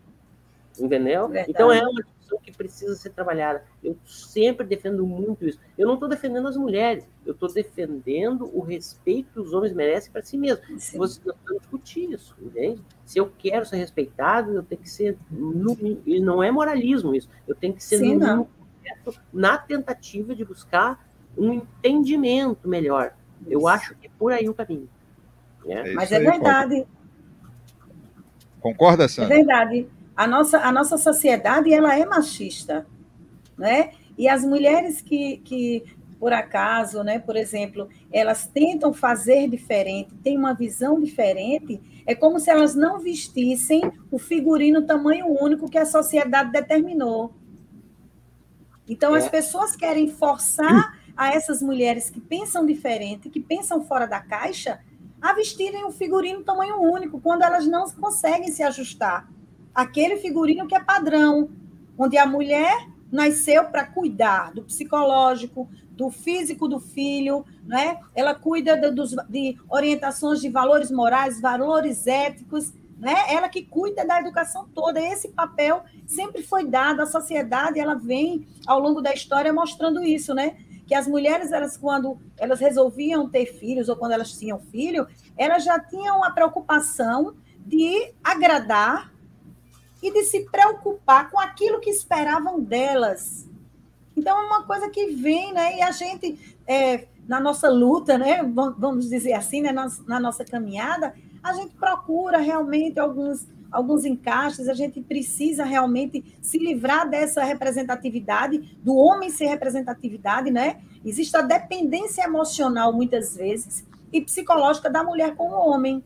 Entendeu? 0.79 1.27
Verdade. 1.27 1.51
Então 1.51 1.71
é 1.71 1.81
uma 1.81 2.01
discussão 2.01 2.39
que 2.39 2.51
precisa 2.51 2.95
ser 2.95 3.11
trabalhada. 3.11 3.63
Eu 3.83 3.95
sempre 4.05 4.65
defendo 4.65 5.05
muito 5.05 5.47
isso. 5.47 5.59
Eu 5.77 5.87
não 5.87 5.93
estou 5.95 6.09
defendendo 6.09 6.47
as 6.47 6.57
mulheres, 6.57 7.07
eu 7.25 7.33
estou 7.33 7.51
defendendo 7.51 8.49
o 8.53 8.61
respeito 8.61 9.31
que 9.31 9.39
os 9.39 9.53
homens 9.53 9.73
merecem 9.73 10.11
para 10.11 10.23
si 10.23 10.37
mesmos. 10.37 10.65
Sim. 10.83 10.97
Você 10.97 11.21
não 11.25 11.57
discutir 11.57 12.11
isso, 12.11 12.35
entende? 12.41 12.81
Se 13.05 13.19
eu 13.19 13.31
quero 13.37 13.65
ser 13.65 13.77
respeitado, 13.77 14.53
eu 14.53 14.63
tenho 14.63 14.81
que 14.81 14.89
ser. 14.89 15.17
No, 15.29 15.77
e 16.05 16.19
não 16.19 16.41
é 16.41 16.51
moralismo 16.51 17.15
isso. 17.15 17.29
Eu 17.47 17.55
tenho 17.55 17.73
que 17.73 17.83
ser 17.83 17.97
Sim, 17.97 18.15
no, 18.15 18.47
na 19.31 19.57
tentativa 19.57 20.35
de 20.35 20.43
buscar 20.43 21.06
um 21.37 21.53
entendimento 21.53 22.67
melhor. 22.67 23.13
Eu 23.47 23.67
acho 23.67 23.95
que 23.95 24.07
é 24.07 24.09
por 24.17 24.31
aí 24.33 24.49
o 24.49 24.53
caminho. 24.53 24.89
Né? 25.65 25.91
É 25.91 25.93
Mas 25.93 26.11
é 26.11 26.19
verdade. 26.19 26.85
Concorda, 28.59 29.07
Sandra? 29.07 29.33
É 29.33 29.37
verdade. 29.37 29.87
A 30.15 30.25
nossa, 30.25 30.59
a 30.59 30.71
nossa 30.71 30.97
sociedade 30.97 31.71
ela 31.71 31.97
é 31.97 32.05
machista, 32.05 32.87
né? 33.57 33.91
E 34.17 34.27
as 34.27 34.43
mulheres 34.43 34.99
que, 34.99 35.37
que 35.37 35.83
por 36.19 36.33
acaso, 36.33 37.03
né, 37.03 37.19
por 37.19 37.35
exemplo, 37.35 37.87
elas 38.11 38.47
tentam 38.47 38.91
fazer 38.91 39.47
diferente, 39.47 40.15
têm 40.23 40.37
uma 40.37 40.53
visão 40.53 40.99
diferente, 40.99 41.79
é 42.05 42.15
como 42.15 42.39
se 42.39 42.49
elas 42.49 42.73
não 42.73 42.99
vestissem 42.99 43.91
o 44.09 44.17
figurino 44.17 44.85
tamanho 44.85 45.27
único 45.27 45.69
que 45.69 45.77
a 45.77 45.85
sociedade 45.85 46.51
determinou. 46.51 47.33
Então, 48.87 49.15
é. 49.15 49.19
as 49.19 49.29
pessoas 49.29 49.75
querem 49.75 50.09
forçar 50.09 50.96
a 51.17 51.33
essas 51.33 51.61
mulheres 51.61 52.09
que 52.11 52.21
pensam 52.21 52.65
diferente, 52.65 53.29
que 53.29 53.39
pensam 53.39 53.83
fora 53.83 54.05
da 54.05 54.19
caixa, 54.19 54.79
a 55.19 55.33
vestirem 55.33 55.83
um 55.83 55.91
figurino 55.91 56.43
tamanho 56.43 56.79
único, 56.79 57.19
quando 57.19 57.41
elas 57.41 57.65
não 57.65 57.89
conseguem 57.89 58.51
se 58.51 58.61
ajustar. 58.61 59.27
Aquele 59.73 60.17
figurino 60.17 60.67
que 60.67 60.75
é 60.75 60.79
padrão, 60.79 61.49
onde 61.97 62.17
a 62.17 62.25
mulher 62.25 62.87
nasceu 63.11 63.65
para 63.65 63.85
cuidar 63.85 64.53
do 64.53 64.61
psicológico, 64.61 65.67
do 65.91 66.11
físico 66.11 66.67
do 66.67 66.79
filho, 66.79 67.43
né? 67.65 67.99
ela 68.13 68.35
cuida 68.35 68.77
de, 68.77 68.91
de 69.27 69.57
orientações 69.67 70.39
de 70.39 70.49
valores 70.49 70.91
morais, 70.91 71.41
valores 71.41 72.05
éticos, 72.05 72.71
né? 72.99 73.15
ela 73.29 73.49
que 73.49 73.63
cuida 73.63 74.05
da 74.05 74.19
educação 74.19 74.67
toda. 74.75 75.01
Esse 75.01 75.29
papel 75.29 75.83
sempre 76.05 76.43
foi 76.43 76.65
dado 76.65 77.01
à 77.01 77.07
sociedade, 77.07 77.79
ela 77.79 77.95
vem 77.95 78.47
ao 78.67 78.79
longo 78.79 79.01
da 79.01 79.13
história 79.13 79.51
mostrando 79.51 80.03
isso, 80.03 80.35
né? 80.35 80.57
Que 80.87 80.95
as 80.95 81.05
mulheres, 81.05 81.51
elas 81.51 81.75
quando 81.75 82.17
elas 82.37 82.59
resolviam 82.59 83.29
ter 83.29 83.45
filhos 83.45 83.89
ou 83.89 83.95
quando 83.95 84.13
elas 84.13 84.31
tinham 84.31 84.57
filho, 84.57 85.05
elas 85.37 85.63
já 85.63 85.77
tinham 85.79 86.23
a 86.23 86.31
preocupação 86.31 87.35
de 87.59 88.13
agradar 88.23 89.11
e 90.01 90.11
de 90.11 90.23
se 90.23 90.49
preocupar 90.49 91.29
com 91.29 91.39
aquilo 91.39 91.79
que 91.79 91.89
esperavam 91.89 92.61
delas. 92.61 93.49
Então, 94.15 94.37
é 94.37 94.45
uma 94.45 94.63
coisa 94.63 94.89
que 94.89 95.07
vem, 95.07 95.53
né? 95.53 95.77
E 95.77 95.81
a 95.81 95.91
gente, 95.91 96.57
é, 96.65 97.07
na 97.27 97.39
nossa 97.39 97.69
luta, 97.69 98.17
né? 98.17 98.41
Vamos 98.77 99.09
dizer 99.09 99.33
assim, 99.33 99.61
né? 99.61 99.71
na, 99.71 99.87
na 100.07 100.19
nossa 100.19 100.45
caminhada, 100.45 101.13
a 101.43 101.53
gente 101.53 101.75
procura 101.75 102.39
realmente 102.39 102.99
alguns, 102.99 103.47
alguns 103.71 104.05
encaixes, 104.05 104.67
a 104.67 104.73
gente 104.73 105.01
precisa 105.01 105.63
realmente 105.63 106.37
se 106.41 106.57
livrar 106.57 107.09
dessa 107.09 107.43
representatividade, 107.43 108.77
do 108.81 108.95
homem 108.95 109.29
ser 109.29 109.47
representatividade, 109.47 110.51
né? 110.51 110.81
Existe 111.03 111.35
a 111.35 111.41
dependência 111.41 112.23
emocional, 112.23 112.93
muitas 112.93 113.35
vezes, 113.35 113.85
e 114.11 114.21
psicológica 114.21 114.89
da 114.89 115.03
mulher 115.03 115.35
com 115.35 115.49
o 115.49 115.69
homem. 115.69 116.03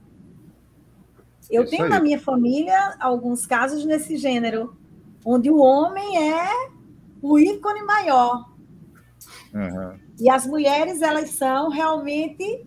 Eu 1.50 1.68
tenho 1.68 1.90
na 1.90 2.00
minha 2.00 2.20
família 2.20 2.96
alguns 3.00 3.46
casos 3.46 3.86
nesse 3.86 4.16
gênero, 4.18 4.76
onde 5.26 5.50
o 5.50 5.58
homem 5.58 6.32
é 6.32 6.50
o 7.22 7.38
ícone 7.38 7.84
maior. 7.84 8.50
Uhum. 9.54 10.00
E 10.20 10.30
as 10.30 10.46
mulheres, 10.46 11.02
elas 11.02 11.32
são 11.32 11.70
realmente 11.70 12.66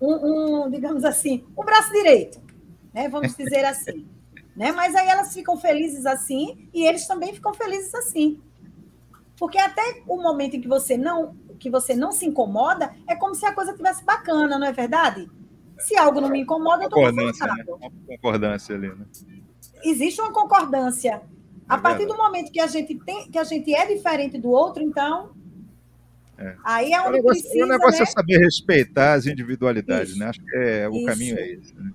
um, 0.00 0.64
um, 0.64 0.70
digamos 0.70 1.04
assim, 1.04 1.44
um 1.56 1.64
braço 1.64 1.92
direito, 1.92 2.40
né? 2.94 3.08
Vamos 3.08 3.34
dizer 3.36 3.64
assim. 3.64 4.06
Né? 4.60 4.72
Mas 4.72 4.94
aí 4.94 5.08
elas 5.08 5.32
ficam 5.32 5.56
felizes 5.56 6.04
assim 6.04 6.68
e 6.74 6.86
eles 6.86 7.06
também 7.06 7.32
ficam 7.32 7.54
felizes 7.54 7.94
assim. 7.94 8.38
Porque 9.38 9.56
até 9.56 10.02
o 10.06 10.22
momento 10.22 10.54
em 10.54 10.60
que 10.60 10.68
você 10.68 10.98
não 10.98 11.34
que 11.58 11.70
você 11.70 11.94
não 11.94 12.12
se 12.12 12.26
incomoda, 12.26 12.94
é 13.06 13.14
como 13.14 13.34
se 13.34 13.44
a 13.44 13.52
coisa 13.54 13.74
tivesse 13.74 14.04
bacana, 14.04 14.58
não 14.58 14.66
é 14.66 14.72
verdade? 14.72 15.30
Se 15.78 15.96
algo 15.96 16.20
não 16.20 16.28
me 16.28 16.40
incomoda, 16.40 16.84
eu 16.84 16.88
estou 16.88 17.02
confortável. 17.02 17.78
Né? 17.78 17.90
Uma 17.90 18.16
concordância 18.16 18.74
ali, 18.74 18.88
né? 18.88 19.06
Existe 19.82 20.20
uma 20.20 20.32
concordância. 20.32 21.22
A 21.66 21.76
é 21.76 21.80
partir 21.80 22.06
do 22.06 22.16
momento 22.16 22.52
que 22.52 22.60
a 22.60 22.66
gente 22.66 22.94
tem, 22.96 23.30
que 23.30 23.38
a 23.38 23.44
gente 23.44 23.74
é 23.74 23.86
diferente 23.86 24.36
do 24.38 24.50
outro, 24.50 24.82
então 24.82 25.30
é. 26.38 26.56
Aí 26.64 26.92
é 26.92 27.00
onde 27.00 27.08
o 27.08 27.12
negócio, 27.12 27.42
precisa, 27.42 27.64
o 27.64 27.68
negócio 27.68 27.96
é 27.96 28.04
né? 28.04 28.10
é 28.10 28.12
saber 28.12 28.38
respeitar 28.38 29.12
as 29.14 29.26
individualidades, 29.26 30.10
Isso. 30.10 30.18
né? 30.18 30.26
Acho 30.26 30.40
que 30.40 30.56
é, 30.56 30.88
o 30.88 30.94
Isso. 30.96 31.06
caminho 31.06 31.38
é 31.38 31.48
esse. 31.48 31.74
Né? 31.74 31.92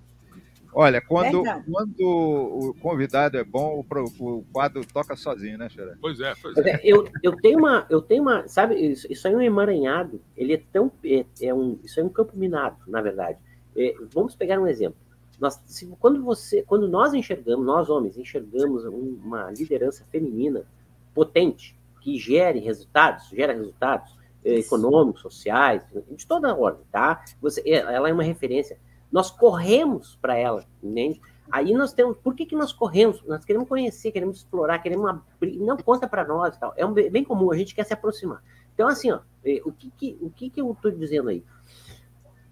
Olha, 0.78 1.02
quando, 1.02 1.42
quando 1.72 2.02
o 2.02 2.76
convidado 2.82 3.38
é 3.38 3.46
bom, 3.46 3.82
o, 3.90 4.38
o 4.38 4.46
quadro 4.52 4.86
toca 4.86 5.16
sozinho, 5.16 5.58
né, 5.58 5.70
Xeré? 5.70 5.96
Pois 6.02 6.20
é, 6.20 6.34
pois 6.42 6.58
é. 6.58 6.82
Eu, 6.84 7.08
eu, 7.24 7.34
tenho 7.38 7.60
uma, 7.60 7.88
eu 7.90 8.02
tenho 8.02 8.22
uma, 8.22 8.46
sabe, 8.46 8.76
isso, 8.76 9.08
isso 9.10 9.26
aí 9.26 9.34
é 9.34 9.38
um 9.38 9.42
emaranhado, 9.42 10.20
ele 10.36 10.54
é 10.54 10.62
tão, 10.74 10.92
é, 11.06 11.26
é 11.42 11.54
um, 11.54 11.80
isso 11.82 11.98
é 11.98 12.04
um 12.04 12.10
campo 12.10 12.34
minado, 12.36 12.76
na 12.88 13.02
verdade. 13.02 13.40
É, 13.74 13.96
vamos 14.14 14.36
pegar 14.36 14.60
um 14.60 14.68
exemplo. 14.68 14.98
Nós, 15.40 15.62
se, 15.66 15.86
quando 15.98 16.22
você, 16.22 16.62
quando 16.64 16.90
nós 16.90 17.14
enxergamos, 17.14 17.66
nós 17.66 17.90
homens 17.90 18.18
enxergamos 18.18 18.84
uma 18.84 19.50
liderança 19.52 20.04
feminina 20.12 20.66
potente 21.14 21.74
que 22.02 22.20
gere 22.20 22.60
resultados, 22.60 23.30
gera 23.30 23.54
resultados 23.54 24.14
eh, 24.44 24.60
econômicos, 24.60 25.22
sociais, 25.22 25.82
de 26.12 26.28
toda 26.28 26.52
a 26.52 26.56
ordem, 26.56 26.86
tá? 26.92 27.24
Você, 27.42 27.62
é, 27.66 27.78
ela 27.78 28.10
é 28.10 28.14
uma 28.14 28.24
referência. 28.24 28.78
Nós 29.12 29.32
corremos 29.32 30.18
para 30.22 30.36
ela, 30.38 30.66
entende? 30.84 31.22
Aí 31.52 31.74
nós 31.74 31.94
temos, 31.94 32.18
por 32.18 32.34
que, 32.36 32.46
que 32.46 32.56
nós 32.56 32.74
corremos? 32.74 33.24
Nós 33.24 33.46
queremos 33.46 33.68
conhecer, 33.68 34.12
queremos 34.12 34.38
explorar, 34.38 34.80
queremos 34.80 35.08
abrir, 35.08 35.58
não 35.60 35.78
conta 35.78 36.08
para 36.08 36.26
nós, 36.28 36.58
tal. 36.58 36.74
É 36.76 36.86
um, 36.86 36.94
bem 36.94 37.24
comum, 37.24 37.52
a 37.52 37.58
gente 37.58 37.76
quer 37.76 37.84
se 37.84 37.94
aproximar. 37.94 38.42
Então 38.74 38.88
assim, 38.88 39.12
ó, 39.12 39.20
eh, 39.44 39.62
o 39.64 39.72
que 39.72 39.92
que, 39.92 40.18
o 40.20 40.30
que 40.30 40.50
que 40.50 40.60
eu 40.60 40.72
estou 40.72 40.92
dizendo 40.92 41.30
aí? 41.30 41.44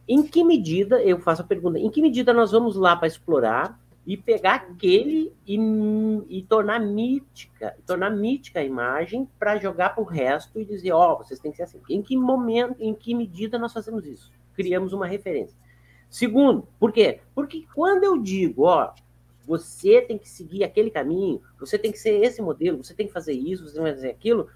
Em 0.08 0.22
que 0.22 0.44
medida, 0.44 1.02
eu 1.02 1.20
faço 1.20 1.42
a 1.42 1.46
pergunta, 1.46 1.80
em 1.80 1.90
que 1.90 2.02
medida 2.02 2.34
nós 2.34 2.52
vamos 2.52 2.76
lá 2.76 2.96
para 2.96 3.08
explorar 3.08 3.80
e 4.06 4.18
pegar 4.18 4.56
aquele 4.56 5.34
e, 5.48 5.58
e, 6.28 6.44
tornar 6.44 6.80
mítica, 6.80 7.76
tornar 7.86 8.10
mítica 8.10 8.60
a 8.60 8.64
imagem 8.64 9.28
para 9.40 9.58
jogar 9.58 9.96
para 9.96 10.04
o 10.04 10.06
resto 10.06 10.60
e 10.60 10.66
dizer, 10.66 10.92
ó, 10.92 11.14
oh, 11.14 11.18
vocês 11.20 11.40
têm 11.40 11.52
que 11.52 11.58
ser 11.58 11.64
assim. 11.64 11.82
Em 11.90 12.02
que 12.02 12.18
momento, 12.18 12.76
em 12.80 12.94
que 12.94 13.16
medida 13.16 13.58
nós 13.58 13.72
fazemos 13.72 14.06
isso? 14.06 14.30
Criamos 14.54 14.92
uma 14.92 15.08
referência. 15.08 15.58
Segundo, 16.14 16.68
por 16.80 16.92
quê? 16.92 17.22
Porque 17.34 17.66
quando 17.74 18.04
eu 18.04 18.20
digo, 18.20 18.66
ó, 18.66 18.94
você 19.48 20.00
tem 20.00 20.16
que 20.16 20.30
seguir 20.30 20.64
aquele 20.64 20.92
caminho, 20.92 21.42
você 21.60 21.76
tem 21.76 21.92
que 21.92 21.98
ser 21.98 22.22
esse 22.22 22.40
modelo, 22.40 22.84
você 22.84 22.94
tem 22.94 23.08
que 23.08 23.12
fazer 23.12 23.34
isso, 23.34 23.68
você 23.68 23.74
tem 23.74 23.84
que 23.84 23.94
fazer 23.96 24.10
aquilo, 24.12 24.48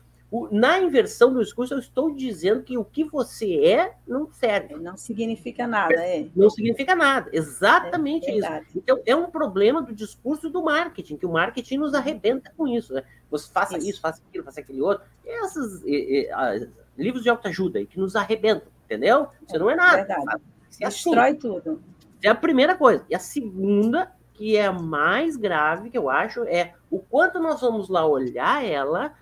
na 0.52 0.80
inversão 0.80 1.34
do 1.34 1.44
discurso, 1.44 1.74
eu 1.74 1.80
estou 1.80 2.14
dizendo 2.14 2.62
que 2.62 2.78
o 2.78 2.86
que 2.86 3.04
você 3.06 3.66
é 3.66 3.96
não 4.08 4.32
serve. 4.32 4.76
Não 4.76 4.96
significa 4.96 5.66
nada, 5.66 5.96
é. 5.96 6.28
Não 6.36 6.48
significa 6.48 6.96
nada, 6.96 7.28
exatamente 7.34 8.30
é 8.30 8.36
isso. 8.36 8.50
Então, 8.76 9.02
é 9.04 9.16
um 9.16 9.32
problema 9.32 9.82
do 9.82 9.96
discurso 9.96 10.52
do 10.52 10.62
marketing, 10.62 11.18
que 11.18 11.26
o 11.26 11.32
marketing 11.32 11.78
nos 11.78 11.96
arrebenta 11.96 12.54
com 12.56 12.68
isso. 12.68 12.94
Né? 12.94 13.04
Você 13.32 13.52
faça 13.52 13.80
isso, 13.80 13.90
isso 13.90 14.02
faça 14.02 14.22
aquilo, 14.30 14.44
faça 14.44 14.60
aquele 14.60 14.80
outro. 14.80 15.04
Esses 15.26 15.82
livros 16.96 17.24
de 17.24 17.32
autoajuda 17.32 17.84
que 17.84 17.98
nos 17.98 18.16
arrebentam, 18.16 18.68
entendeu? 18.86 19.30
Você 19.48 19.58
não 19.58 19.72
é 19.72 19.76
nada. 19.76 20.06
Verdade. 20.06 20.42
É 20.80 20.86
assim. 20.88 21.10
Destrói 21.10 21.36
tudo. 21.36 21.82
É 22.22 22.30
a 22.30 22.36
primeira 22.36 22.76
coisa. 22.76 23.06
E 23.10 23.16
a 23.16 23.20
segunda, 23.20 24.12
que 24.34 24.56
é 24.56 24.66
a 24.66 24.74
mais 24.74 25.36
grave, 25.36 25.90
que 25.90 25.98
eu 25.98 26.10
acho, 26.10 26.44
é 26.44 26.74
o 26.90 27.00
quanto 27.00 27.40
nós 27.40 27.62
vamos 27.62 27.90
lá 27.90 28.06
olhar 28.06 28.64
ela 28.64 29.14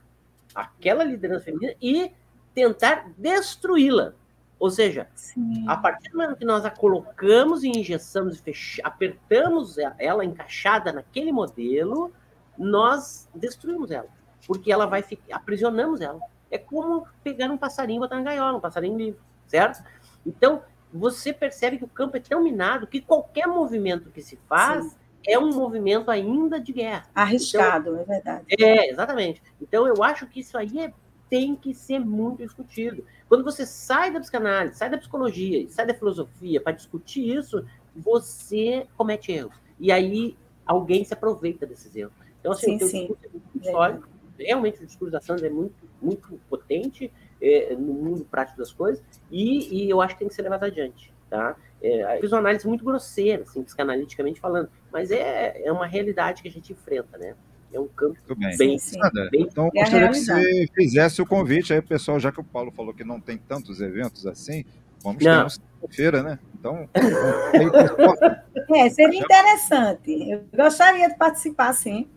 aquela 0.54 1.04
liderança 1.04 1.46
feminina 1.46 1.74
e 1.82 2.12
tentar 2.54 3.12
destruí-la. 3.18 4.14
Ou 4.58 4.70
seja, 4.70 5.08
Sim. 5.14 5.66
a 5.68 5.76
partir 5.76 6.10
do 6.10 6.18
momento 6.18 6.38
que 6.38 6.46
nós 6.46 6.64
a 6.64 6.70
colocamos 6.70 7.64
e 7.64 7.68
injeçamos, 7.68 8.40
fech... 8.40 8.80
apertamos 8.84 9.76
ela 10.00 10.24
encaixada 10.24 10.94
naquele 10.94 11.32
modelo, 11.32 12.14
nós 12.58 13.30
destruímos 13.36 13.92
ela. 13.92 14.08
Porque 14.48 14.72
ela 14.72 14.86
vai 14.86 15.02
ficar, 15.02 15.36
aprisionamos 15.36 16.00
ela. 16.00 16.20
É 16.50 16.58
como 16.58 17.06
pegar 17.22 17.52
um 17.52 17.58
passarinho 17.58 17.98
e 17.98 18.00
botar 18.00 18.16
na 18.16 18.24
gaiola, 18.24 18.58
um 18.58 18.62
passarinho 18.62 18.98
livre, 18.98 19.20
certo? 19.46 19.84
Então, 20.26 20.62
você 20.96 21.34
percebe 21.34 21.78
que 21.78 21.84
o 21.84 21.88
campo 21.88 22.18
é 22.18 22.20
tão 22.20 22.44
minado 22.44 22.88
que 22.88 23.02
qualquer 23.02 23.48
movimento 23.48 24.10
que 24.10 24.22
se 24.22 24.38
faz 24.48 24.86
Sim 24.86 25.06
é 25.28 25.40
um 25.40 25.52
movimento 25.54 26.12
ainda 26.12 26.60
de 26.60 26.72
guerra. 26.72 27.08
Arriscado, 27.14 27.92
então, 27.92 28.02
é 28.02 28.06
verdade. 28.06 28.46
É, 28.60 28.90
exatamente. 28.92 29.42
Então, 29.60 29.88
eu 29.88 30.04
acho 30.04 30.28
que 30.28 30.40
isso 30.40 30.58
aí 30.58 30.80
é, 30.80 30.94
tem 31.30 31.56
que 31.56 31.74
ser 31.74 32.00
muito 32.00 32.44
discutido. 32.44 33.04
Quando 33.28 33.44
você 33.44 33.66
sai 33.66 34.12
da 34.12 34.20
psicanálise, 34.20 34.78
sai 34.78 34.90
da 34.90 34.98
psicologia, 34.98 35.68
sai 35.70 35.88
da 35.88 35.94
filosofia 35.94 36.62
para 36.62 36.74
discutir 36.74 37.36
isso, 37.36 37.66
você 37.96 38.86
comete 38.96 39.32
erros. 39.32 39.56
E 39.80 39.92
aí 39.92 40.38
alguém 40.66 41.04
se 41.04 41.14
aproveita 41.14 41.66
desses 41.66 41.96
erros. 41.96 42.14
Então, 42.40 42.52
assim, 42.52 42.78
sim, 42.78 42.86
o 42.86 42.88
sim. 42.88 43.00
discurso 43.00 43.26
é 43.26 43.30
muito 43.30 43.72
sólido. 43.72 44.08
Realmente, 44.38 44.84
o 44.84 44.86
discurso 44.86 45.12
da 45.12 45.22
Sandra 45.22 45.48
é 45.48 45.50
muito, 45.50 45.90
muito 46.02 46.40
potente 46.50 47.12
é, 47.42 47.76
no 47.76 47.94
mundo 47.94 48.26
prático 48.26 48.58
das 48.58 48.72
coisas 48.72 49.04
e, 49.32 49.86
e 49.86 49.90
eu 49.90 50.02
acho 50.02 50.14
que 50.16 50.20
tem 50.20 50.28
que 50.28 50.34
ser 50.36 50.42
levado 50.42 50.64
adiante. 50.64 51.14
Tá? 51.30 51.56
É, 51.82 52.20
fiz 52.20 52.32
uma 52.32 52.40
análise 52.40 52.68
muito 52.68 52.84
grosseira, 52.84 53.44
assim, 53.44 53.64
psicanaliticamente 53.64 54.40
falando, 54.40 54.70
mas 54.92 55.12
é, 55.12 55.62
é 55.64 55.72
uma 55.72 55.86
realidade 55.86 56.42
que 56.42 56.48
a 56.48 56.52
gente 56.52 56.72
enfrenta, 56.72 57.18
né? 57.18 57.36
É 57.74 57.80
um 57.80 57.88
campo 57.88 58.18
bem, 58.38 58.58
bem, 58.58 58.80
sim, 58.80 59.00
bem, 59.32 59.42
Então, 59.42 59.70
é 59.76 59.82
gostaria 59.82 60.10
que 60.10 60.20
você 60.20 60.68
fizesse 60.74 61.22
o 61.22 61.26
convite 61.26 61.74
aí, 61.74 61.82
pessoal, 61.82 62.20
já 62.20 62.32
que 62.32 62.40
o 62.40 62.44
Paulo 62.44 62.72
falou 62.72 62.94
que 62.94 63.04
não 63.04 63.20
tem 63.20 63.38
tantos 63.38 63.82
eventos 63.82 64.26
assim, 64.26 64.64
vamos 65.04 65.24
não. 65.24 65.32
ter 65.32 65.40
uma 65.40 65.50
sexta-feira, 65.50 66.24
né? 66.24 66.40
Então, 66.58 66.90
é, 68.76 68.90
seria 68.90 69.20
interessante. 69.20 70.32
Eu 70.32 70.46
gostaria 70.56 71.10
de 71.10 71.18
participar, 71.18 71.74
sim. 71.74 72.08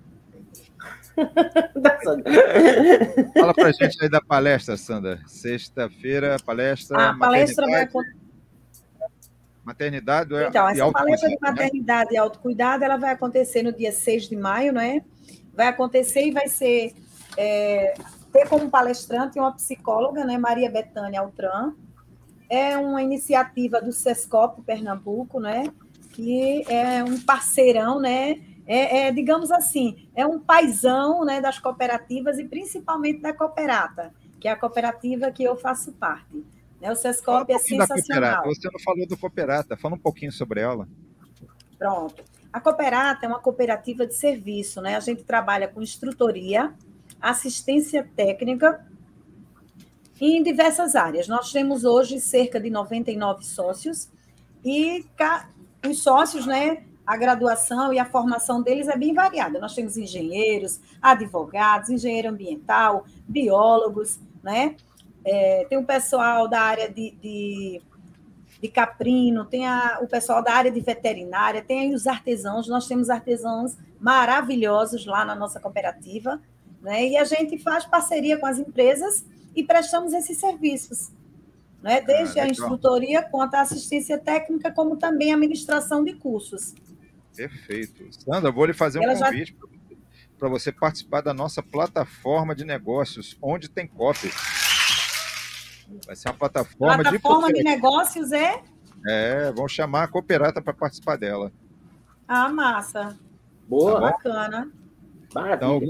Fala 3.38 3.54
pra 3.54 3.72
gente 3.72 4.02
aí 4.02 4.08
da 4.08 4.20
palestra, 4.20 4.76
Sandra. 4.76 5.20
Sexta-feira, 5.26 6.36
palestra. 6.44 7.10
A 7.10 7.18
palestra 7.18 7.66
vai 7.66 7.82
acontecer 7.82 8.28
Maternidade 9.68 10.34
é 10.34 10.48
Então, 10.48 10.66
essa 10.66 10.90
palestra 10.90 11.28
de 11.28 11.34
né? 11.34 11.40
maternidade 11.42 12.10
né? 12.10 12.16
e 12.16 12.18
autocuidado, 12.18 12.84
ela 12.84 12.96
vai 12.96 13.12
acontecer 13.12 13.62
no 13.62 13.70
dia 13.70 13.92
6 13.92 14.30
de 14.30 14.36
maio, 14.36 14.72
né? 14.72 15.04
Vai 15.52 15.66
acontecer 15.66 16.26
e 16.26 16.30
vai 16.30 16.48
ser 16.48 16.94
é, 17.36 17.92
ter 18.32 18.48
como 18.48 18.70
palestrante 18.70 19.38
uma 19.38 19.52
psicóloga, 19.52 20.24
né, 20.24 20.38
Maria 20.38 20.70
Betânia 20.70 21.20
Altran. 21.20 21.74
É 22.48 22.78
uma 22.78 23.02
iniciativa 23.02 23.78
do 23.78 23.92
Sescop 23.92 24.62
Pernambuco, 24.62 25.38
né? 25.38 25.64
Que 26.12 26.64
é 26.66 27.04
um 27.04 27.20
parceirão, 27.20 28.00
né? 28.00 28.40
É, 28.68 29.06
é, 29.08 29.12
digamos 29.12 29.50
assim, 29.50 30.06
é 30.14 30.26
um 30.26 30.38
paisão 30.38 31.24
né, 31.24 31.40
das 31.40 31.58
cooperativas 31.58 32.38
e 32.38 32.44
principalmente 32.44 33.22
da 33.22 33.32
Cooperata, 33.32 34.12
que 34.38 34.46
é 34.46 34.50
a 34.50 34.56
cooperativa 34.56 35.30
que 35.30 35.42
eu 35.42 35.56
faço 35.56 35.90
parte. 35.92 36.44
Né? 36.78 36.92
O 36.92 36.94
Sescop 36.94 37.50
um 37.50 37.56
é 37.56 37.58
sensacional. 37.58 38.44
Você 38.44 38.68
não 38.70 38.78
falou 38.78 39.06
do 39.06 39.16
Cooperata, 39.16 39.74
fala 39.74 39.94
um 39.94 39.98
pouquinho 39.98 40.30
sobre 40.30 40.60
ela. 40.60 40.86
Pronto. 41.78 42.22
A 42.52 42.60
Cooperata 42.60 43.24
é 43.24 43.28
uma 43.28 43.40
cooperativa 43.40 44.06
de 44.06 44.14
serviço, 44.14 44.82
né? 44.82 44.96
A 44.96 45.00
gente 45.00 45.22
trabalha 45.22 45.68
com 45.68 45.80
instrutoria, 45.80 46.74
assistência 47.20 48.06
técnica 48.14 48.86
em 50.20 50.42
diversas 50.42 50.94
áreas. 50.94 51.26
Nós 51.26 51.50
temos 51.52 51.84
hoje 51.84 52.20
cerca 52.20 52.60
de 52.60 52.68
99 52.68 53.44
sócios 53.44 54.10
e 54.64 55.06
os 55.88 56.02
sócios, 56.02 56.46
né, 56.46 56.84
a 57.08 57.16
graduação 57.16 57.90
e 57.90 57.98
a 57.98 58.04
formação 58.04 58.60
deles 58.60 58.86
é 58.86 58.94
bem 58.94 59.14
variada. 59.14 59.58
Nós 59.58 59.74
temos 59.74 59.96
engenheiros, 59.96 60.78
advogados, 61.00 61.88
engenheiro 61.88 62.28
ambiental, 62.28 63.06
biólogos, 63.26 64.20
né? 64.42 64.76
É, 65.24 65.64
tem 65.70 65.78
o 65.78 65.86
pessoal 65.86 66.46
da 66.46 66.60
área 66.60 66.86
de, 66.86 67.12
de, 67.12 67.80
de 68.60 68.68
caprino, 68.68 69.46
tem 69.46 69.66
a, 69.66 70.00
o 70.02 70.06
pessoal 70.06 70.44
da 70.44 70.52
área 70.52 70.70
de 70.70 70.80
veterinária, 70.80 71.62
tem 71.62 71.94
os 71.94 72.06
artesãos. 72.06 72.68
Nós 72.68 72.86
temos 72.86 73.08
artesãos 73.08 73.74
maravilhosos 73.98 75.06
lá 75.06 75.24
na 75.24 75.34
nossa 75.34 75.58
cooperativa, 75.58 76.38
né? 76.82 77.06
E 77.06 77.16
a 77.16 77.24
gente 77.24 77.56
faz 77.56 77.86
parceria 77.86 78.36
com 78.36 78.44
as 78.44 78.58
empresas 78.58 79.24
e 79.56 79.64
prestamos 79.64 80.12
esses 80.12 80.36
serviços, 80.36 81.10
né? 81.82 82.02
desde 82.02 82.38
ah, 82.38 82.44
a 82.44 82.48
instrutoria 82.48 83.22
quanto 83.22 83.54
a 83.54 83.62
assistência 83.62 84.18
técnica, 84.18 84.70
como 84.70 84.98
também 84.98 85.32
a 85.32 85.36
administração 85.36 86.04
de 86.04 86.12
cursos. 86.12 86.74
Perfeito. 87.46 88.04
Sandra, 88.12 88.50
vou 88.50 88.66
lhe 88.66 88.72
fazer 88.72 88.98
um 88.98 89.04
Ela 89.04 89.18
convite 89.18 89.56
já... 89.60 89.96
para 90.38 90.48
você 90.48 90.72
participar 90.72 91.20
da 91.20 91.32
nossa 91.32 91.62
plataforma 91.62 92.54
de 92.54 92.64
negócios, 92.64 93.36
onde 93.40 93.68
tem 93.68 93.86
copy. 93.86 94.30
Vai 96.06 96.16
ser 96.16 96.28
uma 96.28 96.34
plataforma, 96.34 97.02
plataforma 97.02 97.48
de, 97.48 97.54
de 97.54 97.64
negócios 97.64 98.32
é? 98.32 98.62
É, 99.06 99.52
vão 99.52 99.68
chamar 99.68 100.04
a 100.04 100.08
Cooperata 100.08 100.60
para 100.60 100.74
participar 100.74 101.16
dela. 101.16 101.52
Ah, 102.26 102.48
massa. 102.48 103.16
Boa. 103.66 103.94
Tá 103.94 104.00
bacana. 104.00 104.72
Então, 105.30 105.80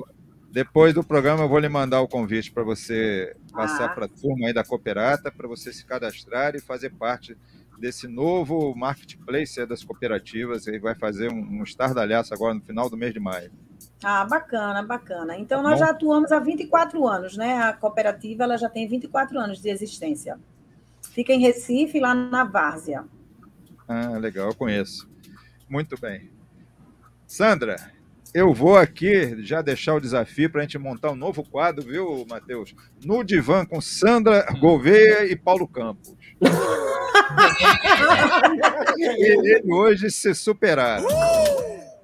depois 0.51 0.95
do 0.95 1.03
programa, 1.03 1.45
eu 1.45 1.49
vou 1.49 1.59
lhe 1.59 1.69
mandar 1.69 2.01
o 2.01 2.09
convite 2.09 2.51
para 2.53 2.63
você 2.63 3.37
passar 3.53 3.87
ah. 3.87 3.89
para 3.89 4.05
a 4.07 4.09
turma 4.09 4.47
aí 4.47 4.53
da 4.53 4.65
Cooperata, 4.65 5.31
para 5.31 5.49
você 5.49 5.73
se 5.73 5.85
cadastrar 5.85 6.55
e 6.55 6.61
fazer 6.61 6.91
parte 6.91 7.37
desse 7.79 8.09
novo 8.09 8.75
marketplace 8.75 9.65
das 9.67 9.85
cooperativas, 9.85 10.67
e 10.67 10.79
vai 10.79 10.95
fazer 10.95 11.33
um, 11.33 11.61
um 11.61 11.63
estardalhaço 11.63 12.35
agora 12.35 12.55
no 12.55 12.61
final 12.61 12.91
do 12.91 12.97
mês 12.97 13.13
de 13.13 13.21
maio. 13.21 13.51
Ah, 14.03 14.25
bacana, 14.25 14.83
bacana. 14.83 15.37
Então, 15.37 15.63
tá 15.63 15.71
nós 15.71 15.79
já 15.79 15.91
atuamos 15.91 16.31
há 16.33 16.39
24 16.39 17.07
anos, 17.07 17.37
né? 17.37 17.63
A 17.63 17.73
cooperativa 17.73 18.45
ela 18.45 18.57
já 18.57 18.69
tem 18.69 18.87
24 18.87 19.39
anos 19.39 19.61
de 19.61 19.69
existência. 19.69 20.39
Fica 21.11 21.33
em 21.33 21.41
Recife, 21.41 21.99
lá 21.99 22.15
na 22.15 22.45
Várzea. 22.45 23.05
Ah, 23.87 24.19
legal, 24.19 24.49
eu 24.49 24.55
conheço. 24.55 25.09
Muito 25.69 25.99
bem. 26.01 26.31
Sandra, 27.27 27.77
eu 28.35 28.53
vou 28.53 28.77
aqui 28.77 29.43
já 29.43 29.63
deixar 29.63 29.95
o 29.95 30.01
desafio 30.01 30.51
para 30.51 30.61
a 30.61 30.63
gente 30.63 30.79
montar 30.79 31.11
um 31.11 31.17
novo 31.17 31.43
quadro, 31.43 31.85
viu, 31.85 32.27
Matheus? 32.29 32.75
No 33.05 33.25
divã 33.25 33.65
com 33.65 33.81
Sandra 33.81 34.47
Gouveia 34.61 35.25
e 35.25 35.37
Paulo 35.37 35.67
Campos. 35.67 36.15
e 38.97 39.33
ele 39.33 39.73
hoje 39.73 40.11
se 40.11 40.35
superaram. 40.35 41.07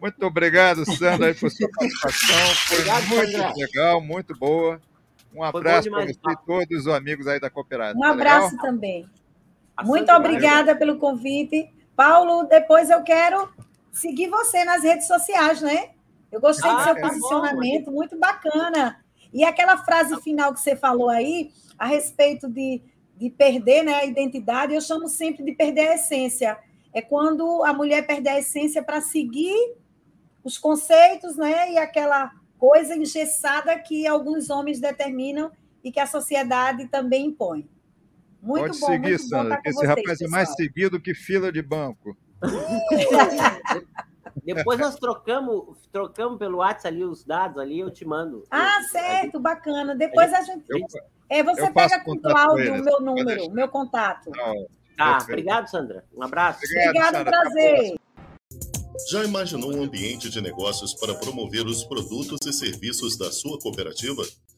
Muito 0.01 0.27
obrigado, 0.27 0.85
Sandra, 0.85 1.35
por 1.35 1.51
sua 1.51 1.69
participação. 1.71 2.37
Foi 2.67 2.79
obrigado, 2.79 3.09
muito 3.09 3.33
Sandra. 3.33 3.55
legal, 3.57 4.01
muito 4.01 4.37
boa. 4.37 4.81
Um 5.35 5.43
abraço 5.43 5.91
para 5.91 6.05
você 6.05 6.13
e 6.13 6.37
todos 6.47 6.81
os 6.81 6.89
amigos 6.89 7.27
aí 7.27 7.41
da 7.41 7.51
Cooperativa. 7.51 7.99
Um 7.99 8.03
tá 8.03 8.11
abraço 8.11 8.51
legal? 8.57 8.67
também. 8.67 9.07
muito 9.83 10.13
obrigada 10.13 10.77
pelo 10.77 10.99
convite. 10.99 11.69
Paulo, 11.97 12.45
depois 12.45 12.91
eu 12.91 13.03
quero 13.03 13.49
seguir 13.93 14.29
você 14.29 14.65
nas 14.65 14.83
redes 14.83 15.07
sociais, 15.07 15.61
né? 15.61 15.91
Eu 16.31 16.41
gostei 16.41 16.69
ah, 16.69 16.75
do 16.75 16.83
seu 16.83 16.97
é 16.97 17.01
posicionamento, 17.01 17.87
bom, 17.87 17.93
muito 17.93 18.19
bacana. 18.19 19.01
E 19.33 19.45
aquela 19.45 19.77
frase 19.79 20.21
final 20.21 20.53
que 20.53 20.61
você 20.61 20.77
falou 20.77 21.09
aí, 21.09 21.51
a 21.79 21.87
respeito 21.87 22.49
de, 22.49 22.83
de 23.17 23.31
perder 23.31 23.83
né, 23.83 23.95
a 23.95 24.05
identidade, 24.05 24.75
eu 24.75 24.81
chamo 24.81 25.09
sempre 25.09 25.45
de 25.45 25.53
perder 25.53 25.89
a 25.89 25.95
essência. 25.95 26.59
É 26.93 27.03
quando 27.03 27.65
a 27.65 27.73
mulher 27.73 28.07
perde 28.07 28.29
a 28.29 28.39
essência 28.39 28.83
para 28.83 29.01
seguir 29.01 29.75
os 30.43 30.59
conceitos 30.59 31.37
né, 31.37 31.73
e 31.73 31.79
aquela 31.79 32.31
coisa 32.59 32.97
engessada 32.97 33.79
que 33.79 34.07
alguns 34.07 34.51
homens 34.51 34.81
determinam 34.81 35.51
e 35.83 35.93
que 35.93 36.01
a 36.01 36.07
sociedade 36.07 36.89
também 36.89 37.27
impõe. 37.27 37.69
Muito 38.41 38.67
Pode 38.67 38.81
bom, 38.81 38.87
seguir, 38.87 39.09
muito 39.09 39.23
Sandra, 39.23 39.61
esse 39.65 39.75
vocês, 39.75 39.89
rapaz 39.89 40.07
pessoal. 40.07 40.29
é 40.29 40.31
mais 40.31 40.55
seguido 40.55 41.01
que 41.01 41.15
fila 41.15 41.51
de 41.51 41.63
banco. 41.63 42.17
Depois 44.45 44.79
nós 44.79 44.97
trocamos, 44.97 45.89
trocamos 45.91 46.39
pelo 46.39 46.59
WhatsApp 46.59 46.89
ali 46.89 47.05
os 47.05 47.25
dados 47.25 47.59
ali, 47.59 47.81
eu 47.81 47.91
te 47.91 48.05
mando. 48.05 48.45
Ah, 48.51 48.83
certo, 48.91 49.41
bacana. 49.41 49.95
Depois 49.95 50.33
a 50.33 50.43
gente. 50.43 50.65
Eu, 50.69 50.79
é, 51.29 51.43
você 51.43 51.71
pega 51.71 52.01
com 52.05 52.13
o 52.13 52.21
Cláudio 52.21 52.75
o 52.75 52.85
meu 52.85 53.01
número, 53.01 53.51
meu 53.51 53.69
contato. 53.69 54.31
tá, 54.97 55.19
obrigado, 55.23 55.69
Sandra. 55.69 56.05
Um 56.15 56.23
abraço. 56.23 56.61
Obrigado, 56.65 57.17
Obrigado 57.17 57.25
prazer. 57.25 57.95
Já 59.11 59.25
imaginou 59.25 59.75
um 59.75 59.83
ambiente 59.83 60.31
de 60.31 60.41
negócios 60.41 60.95
para 60.95 61.15
promover 61.15 61.67
os 61.67 61.85
produtos 61.85 62.39
e 62.47 62.53
serviços 62.53 63.19
da 63.19 63.33
sua 63.33 63.59
cooperativa? 63.59 64.23